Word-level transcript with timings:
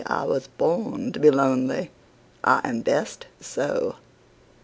I 0.07 0.23
was 0.23 0.47
born 0.47 1.11
to 1.11 1.19
be 1.19 1.29
lonely, 1.29 1.91
I 2.43 2.61
am 2.63 2.81
best 2.81 3.27
so!" 3.39 3.97